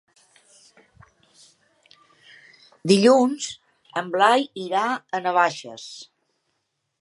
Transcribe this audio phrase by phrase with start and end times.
[2.93, 3.51] Dilluns
[4.03, 5.87] en Blai irà a Navaixes.